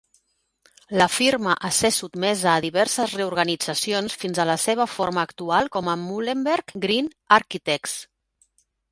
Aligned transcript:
La 0.99 1.07
firma 1.15 1.51
a 1.67 1.69
ser 1.79 1.89
sotmesa 1.97 2.47
a 2.53 2.63
diverses 2.63 3.11
reorganitzacions 3.19 4.15
fins 4.23 4.41
a 4.43 4.45
la 4.51 4.55
seva 4.63 4.87
forma 4.93 5.25
actual 5.29 5.69
com 5.75 5.91
Muhlenberg 6.05 6.73
Greene 6.87 7.13
Architects. 7.39 7.95